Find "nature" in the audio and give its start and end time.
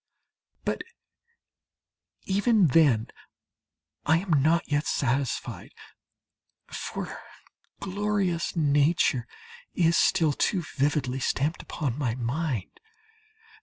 8.55-9.27